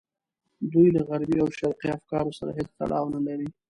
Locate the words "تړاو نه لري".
2.79-3.47